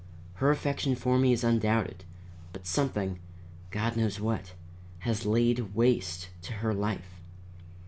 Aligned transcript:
Her 0.41 0.49
affection 0.49 0.95
for 0.95 1.19
me 1.19 1.31
is 1.31 1.43
undoubted, 1.43 2.05
but 2.53 2.65
something 2.65 3.19
God 3.69 3.95
knows 3.95 4.19
what 4.19 4.53
has 5.01 5.27
laid 5.27 5.75
waste 5.75 6.29
her 6.59 6.73
life. 6.73 7.19